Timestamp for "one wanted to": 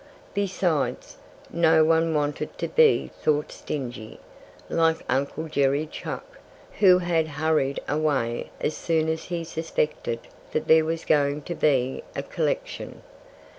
1.85-2.67